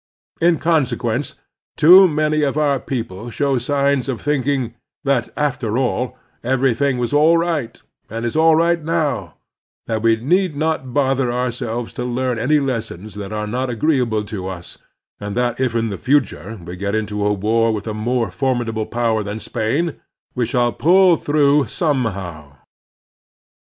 [0.39, 1.35] In consequence,
[1.77, 7.37] too many of our people show signs of thinking that, after all, everything was all
[7.37, 9.35] right, and is all right now;
[9.85, 14.23] that we need not bother our selves to learn any lessons that are not agreeable
[14.23, 14.79] to us,
[15.19, 18.87] and that if in the future we get into a war with a more formidable
[18.87, 19.97] power than Spain,
[20.33, 22.55] we i64 The Strenuous Life shall pull through somehow.